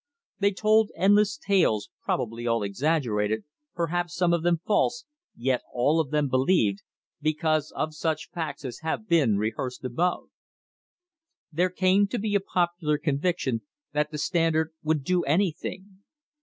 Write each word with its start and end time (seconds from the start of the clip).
They 0.39 0.51
told 0.51 0.89
endless 0.95 1.37
tales, 1.37 1.91
probably 2.03 2.47
all 2.47 2.63
exaggerated, 2.63 3.43
perhaps 3.75 4.15
some 4.15 4.33
of 4.33 4.41
them 4.41 4.59
false, 4.65 5.05
yet 5.35 5.61
all 5.71 5.99
of 5.99 6.09
them 6.09 6.27
believed, 6.27 6.81
because 7.21 7.69
of 7.75 7.93
such 7.93 8.31
facts 8.33 8.65
as 8.65 8.79
have 8.79 9.07
been 9.07 9.37
rehearsed 9.37 9.85
above. 9.85 10.29
There 11.51 11.69
came 11.69 12.07
to 12.07 12.17
be 12.17 12.33
a 12.33 12.39
popular 12.39 12.97
conviction 12.97 13.61
that 13.93 14.09
the 14.09 14.17
"Standard 14.17 14.71
would 14.81 15.03
do 15.03 15.21
anything." 15.25 16.01